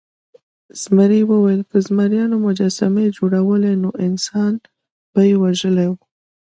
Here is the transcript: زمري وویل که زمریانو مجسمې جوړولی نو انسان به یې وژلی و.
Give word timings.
زمري 0.81 1.21
وویل 1.31 1.61
که 1.69 1.77
زمریانو 1.87 2.37
مجسمې 2.47 3.05
جوړولی 3.17 3.73
نو 3.83 3.89
انسان 4.07 4.53
به 5.13 5.21
یې 5.29 5.35
وژلی 5.43 5.87
و. 5.91 5.95